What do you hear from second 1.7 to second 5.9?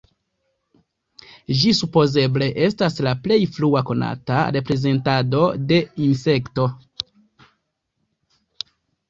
supozeble estas la plej frua konata reprezentado de